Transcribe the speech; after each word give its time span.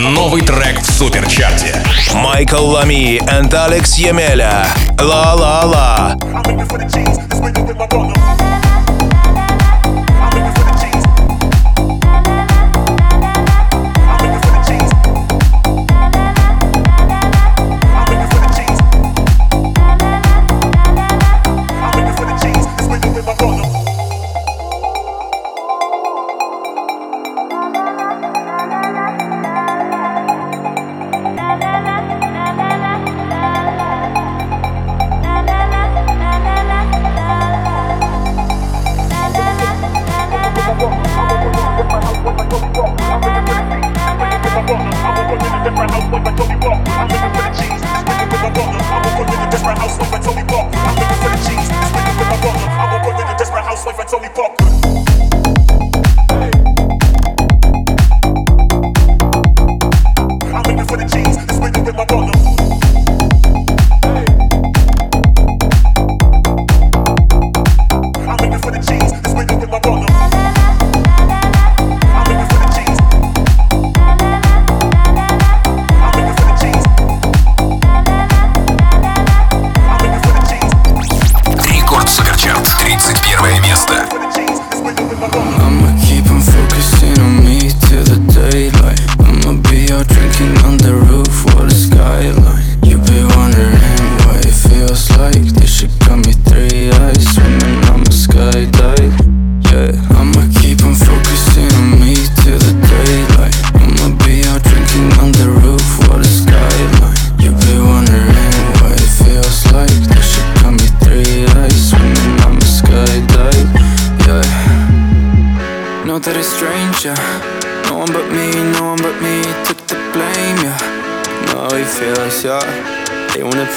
Новый 0.00 0.40
трек 0.40 0.80
в 0.80 0.90
суперчарте. 0.90 1.84
Майкл 2.14 2.64
Лами 2.64 3.16
и 3.16 3.18
Алекс 3.52 3.98
Емеля. 3.98 4.66
Ла-ла-ла. 4.98 6.16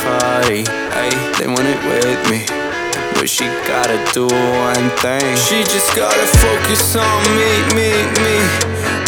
party. 0.01 0.65
Hey, 0.95 1.13
they 1.37 1.47
want 1.47 1.69
it 1.69 1.79
with 1.85 2.21
me. 2.29 2.45
But 3.13 3.29
she 3.29 3.45
gotta 3.69 3.97
do 4.13 4.25
one 4.25 4.89
thing. 4.99 5.37
She 5.37 5.61
just 5.63 5.93
gotta 5.95 6.25
focus 6.41 6.95
on 6.95 7.19
me, 7.37 7.51
me, 7.77 7.91
me. 8.25 8.37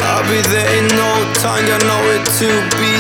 I'll 0.06 0.24
be 0.30 0.40
there 0.54 0.70
in 0.78 0.88
no 0.94 1.12
time, 1.42 1.66
you 1.66 1.78
know 1.90 2.04
it 2.14 2.24
to 2.40 2.50
be. 2.78 2.94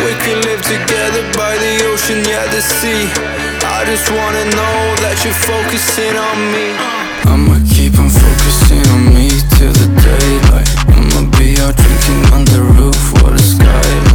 We 0.00 0.12
can 0.24 0.40
live 0.48 0.62
together 0.64 1.24
by 1.36 1.52
the 1.60 1.84
ocean, 1.92 2.24
yeah, 2.24 2.46
the 2.48 2.62
sea. 2.62 3.04
I 3.68 3.84
just 3.84 4.08
wanna 4.10 4.44
know 4.56 4.80
that 5.04 5.20
you're 5.22 5.40
focusing 5.44 6.16
on 6.16 6.38
me. 6.54 6.72
I'ma 7.28 7.60
keep 7.68 7.98
on 8.00 8.08
focusing 8.08 8.84
on 8.94 9.14
me 9.14 9.28
till 9.56 9.72
the 9.72 9.88
daylight. 10.00 10.70
I'ma 10.96 11.28
be 11.36 11.60
out 11.60 11.76
drinking 11.76 12.22
on 12.32 12.44
the 12.48 12.62
roof, 12.76 12.96
for 13.12 13.30
the 13.30 13.38
sky. 13.38 14.09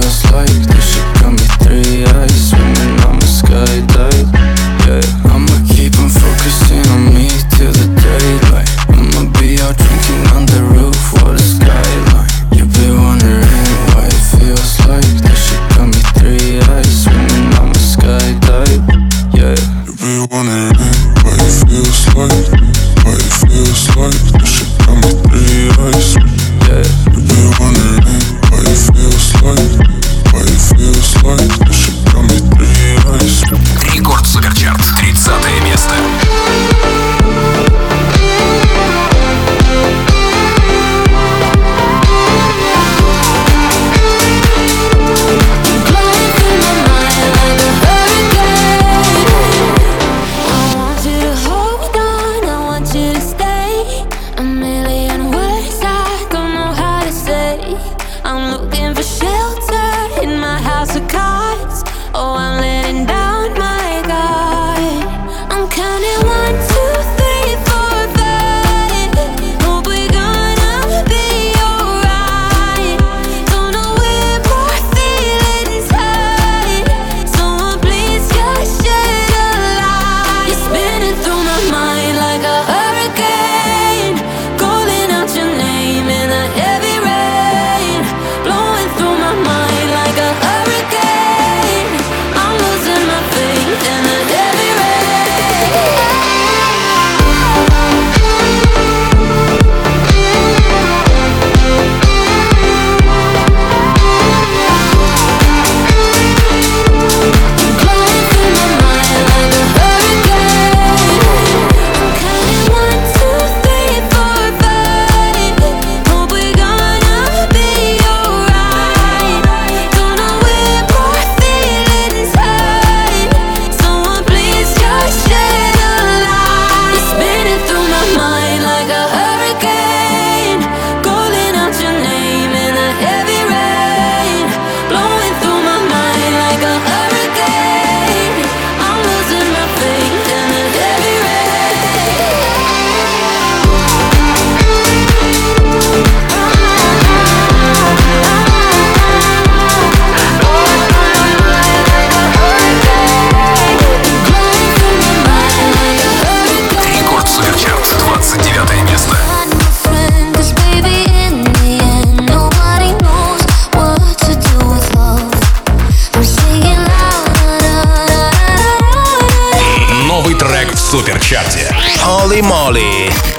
feels 0.00 0.24
like 0.32 0.48
This 0.48 0.94
should 0.94 1.16
come 1.16 1.36
be 1.36 1.46
three 1.64 2.04
eyes 2.04 2.50
Swimming 2.50 3.00
on 3.06 3.18
the 3.18 3.26
sky 3.26 3.80
dive, 3.94 4.32
yeah. 4.86 5.15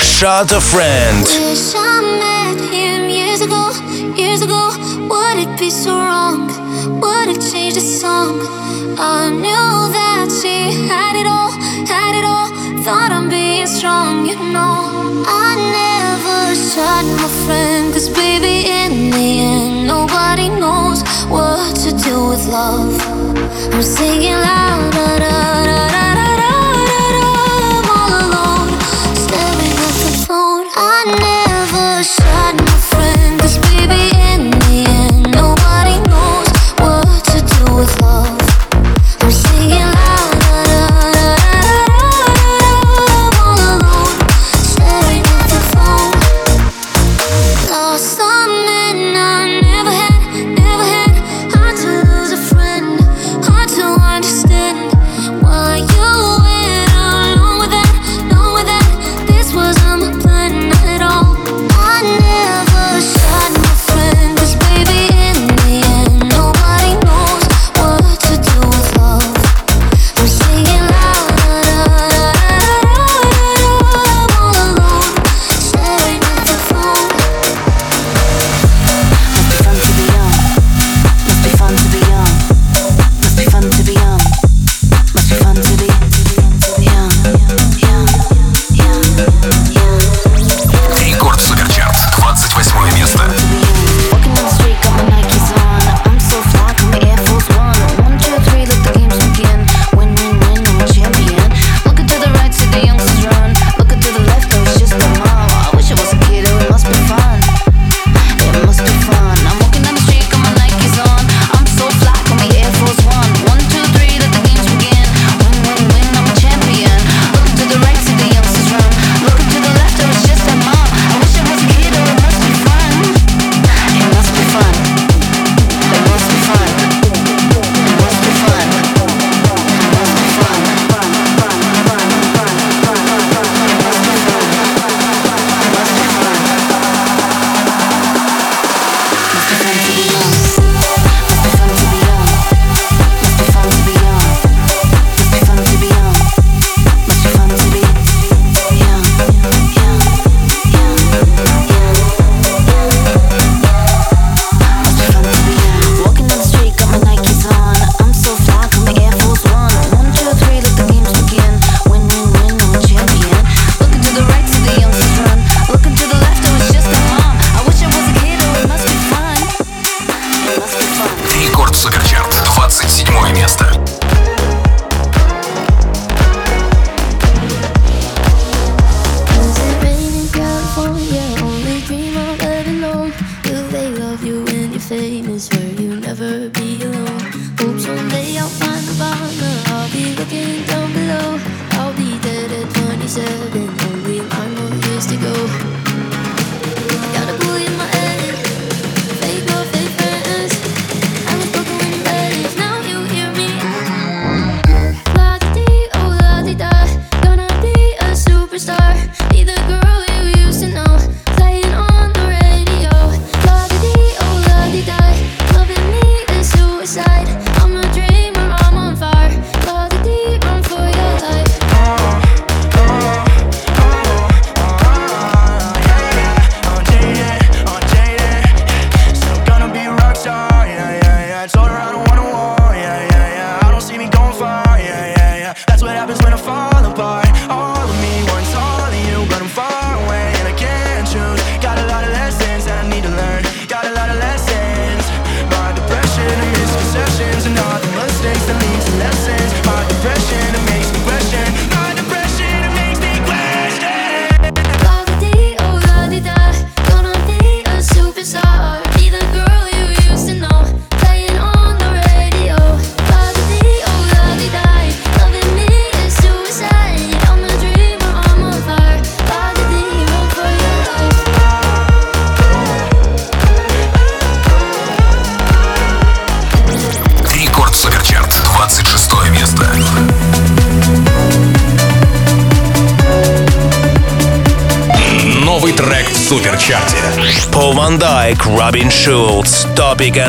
Shot 0.02 0.52
a 0.52 0.60
Friend. 0.60 1.24
Wish 1.24 1.74
I 1.76 2.02
met 2.20 2.60
him 2.74 3.10
years 3.10 3.40
ago, 3.40 3.72
years 4.18 4.42
ago. 4.42 4.64
Would 5.12 5.38
it 5.46 5.58
be 5.58 5.70
so 5.70 5.92
wrong? 5.96 6.48
Would 7.00 7.30
it 7.30 7.42
change 7.50 7.76
the 7.76 7.86
song? 8.02 8.42
I 9.00 9.30
knew 9.30 9.74
that 9.98 10.28
she 10.42 10.76
had 10.92 11.16
it 11.16 11.26
all, 11.26 11.52
had 11.88 12.14
it 12.20 12.26
all. 12.26 12.50
Thought 12.84 13.12
I'm 13.14 13.30
being 13.30 13.68
strong, 13.68 14.26
you 14.26 14.36
know. 14.36 15.24
I 15.26 15.50
never 15.80 16.54
shot 16.54 17.06
my 17.22 17.30
friend, 17.46 17.94
cause 17.94 18.10
baby, 18.10 18.56
in 18.68 19.10
the 19.10 19.30
end, 19.40 19.88
nobody 19.88 20.50
knows 20.50 21.02
what 21.30 21.74
to 21.84 21.92
do 22.04 22.28
with 22.28 22.46
love. 22.48 23.00
I'm 23.74 23.82
singing 23.82 24.34
loud, 24.34 25.57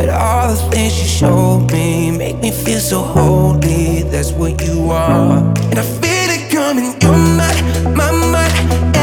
But 0.00 0.08
all 0.08 0.48
the 0.48 0.56
things 0.70 0.98
you 0.98 1.06
showed 1.06 1.70
me 1.72 2.10
make 2.10 2.38
me 2.38 2.50
feel 2.52 2.80
so 2.80 3.02
holy. 3.02 4.02
That's 4.04 4.32
what 4.32 4.58
you 4.66 4.90
are. 4.90 5.36
And 5.68 5.78
I 5.78 5.82
feel 5.82 6.30
it 6.36 6.50
coming. 6.50 6.98
You're 7.02 7.12
my, 7.12 7.52
my, 7.94 8.10
my. 8.32 8.99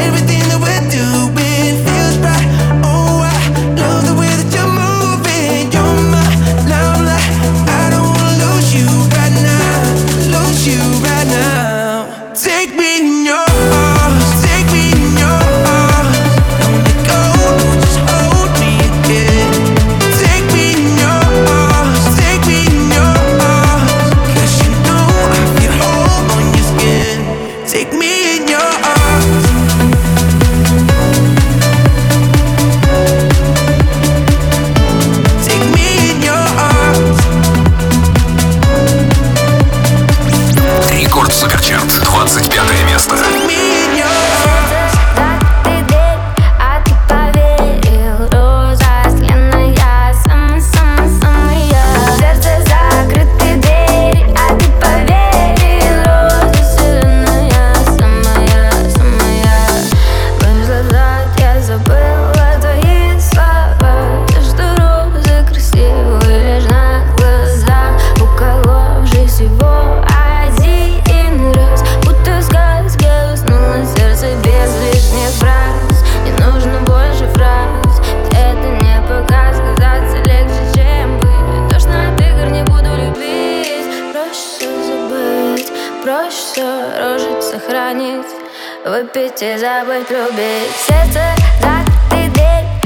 So 90.18 90.28
big, 90.34 90.68
Says 90.70 91.14
that 91.14 92.08
they 92.10 92.28
did. 92.30 92.77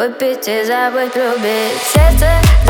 выпить 0.00 0.48
и 0.48 0.64
забыть 0.64 1.14
любить. 1.14 1.78
Сердце 1.92 2.69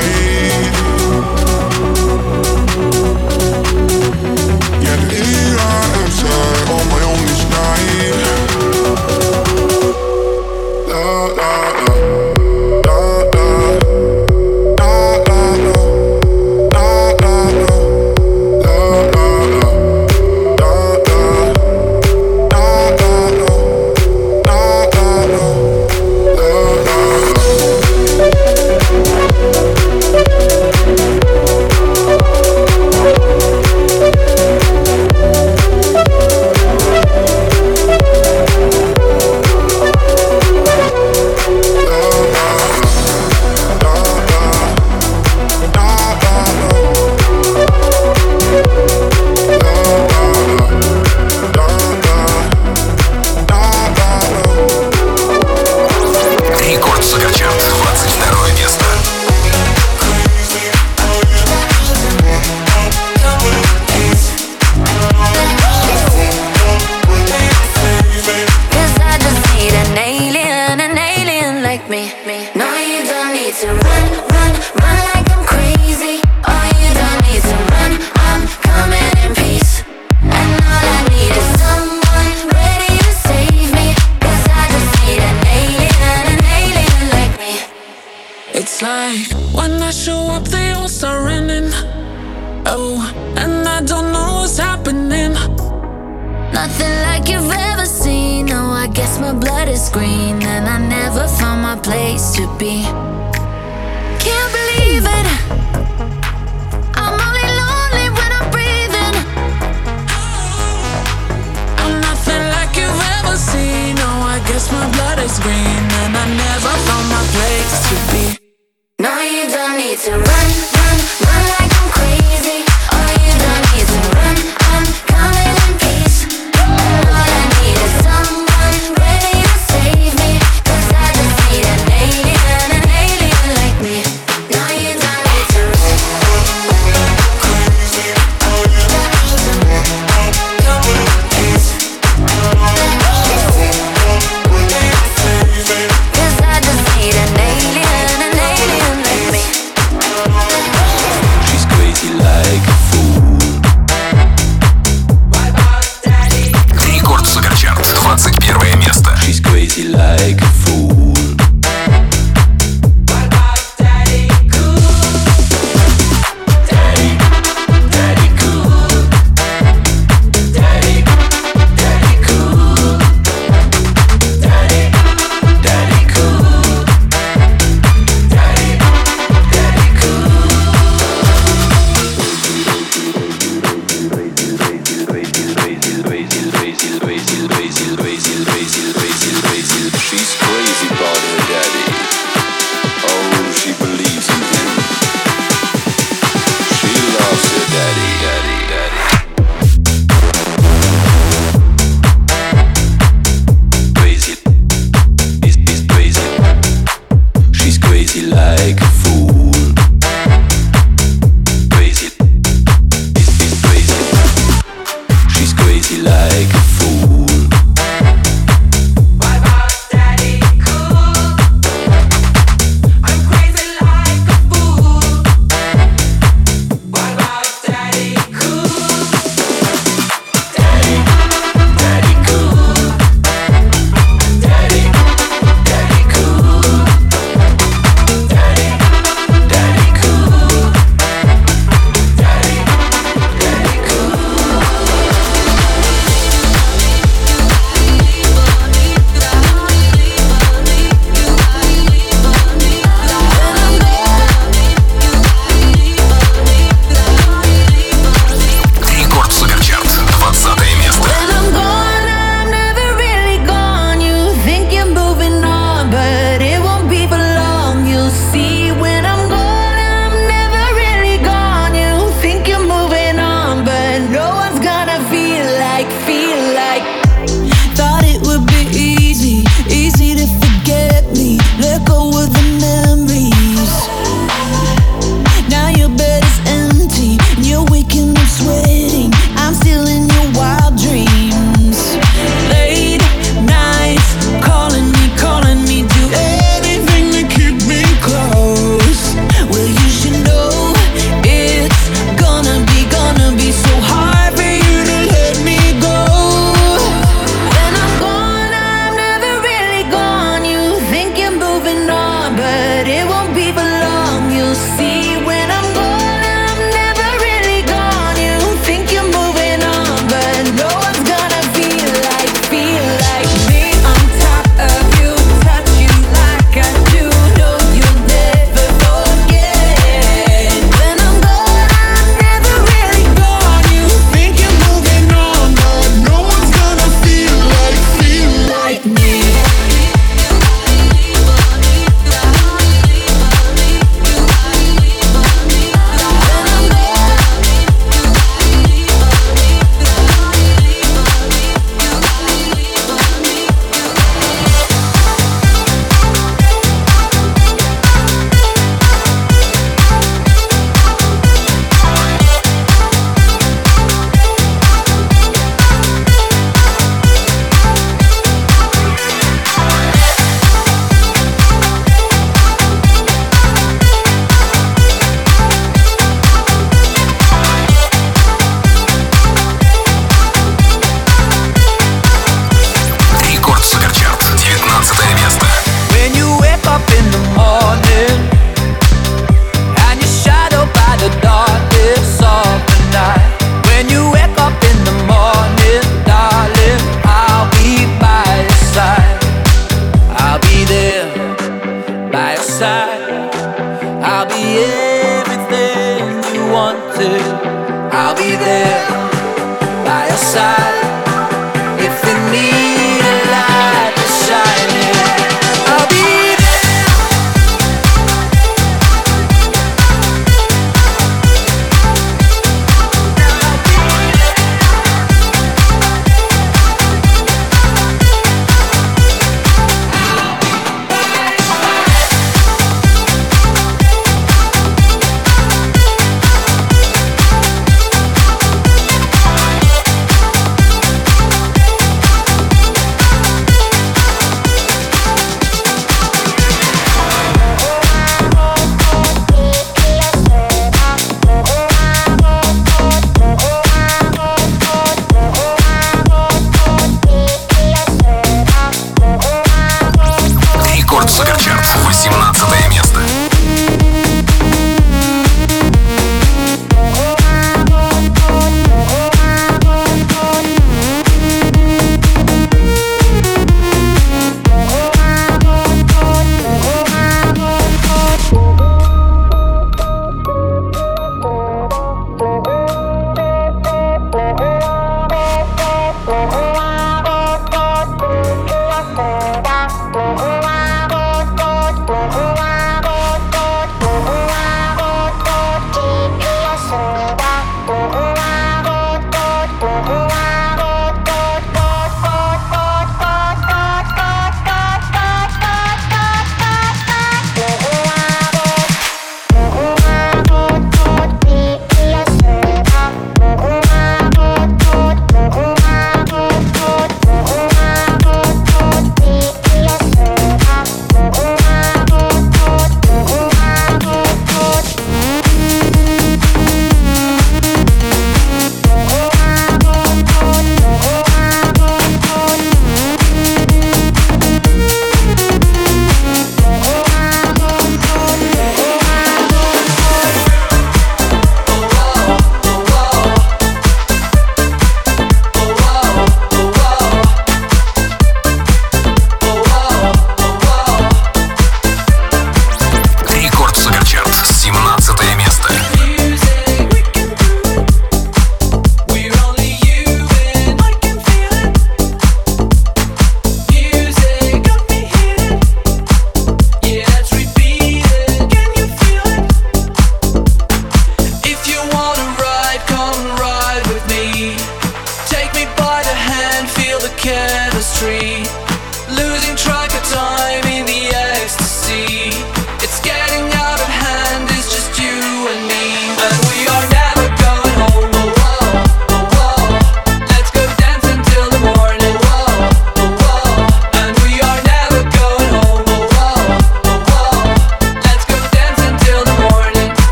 make 0.00 0.43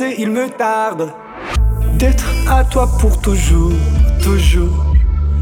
Il 0.00 0.30
me 0.30 0.48
tarde 0.48 1.12
d'être 1.98 2.24
à 2.48 2.64
toi 2.64 2.88
pour 2.98 3.20
toujours, 3.20 3.72
toujours. 4.22 4.86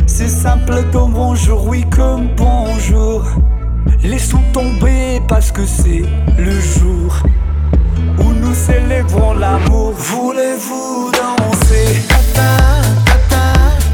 C'est 0.06 0.28
simple 0.28 0.82
comme 0.92 1.12
bonjour, 1.12 1.68
oui 1.68 1.84
comme 1.88 2.28
bonjour. 2.36 3.22
Laissons 4.02 4.42
tomber 4.52 5.20
parce 5.28 5.52
que 5.52 5.64
c'est 5.64 6.02
le 6.36 6.58
jour 6.58 7.14
où 8.18 8.32
nous 8.32 8.54
célébrons 8.54 9.34
l'amour. 9.34 9.92
Voulez-vous 9.92 11.12
danser? 11.12 12.02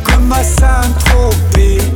Comme 0.05 0.33
à 0.33 0.43
Saint-Tropez? 0.43 1.96